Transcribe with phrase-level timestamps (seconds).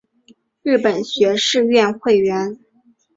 [0.63, 2.57] 日本学士院会员。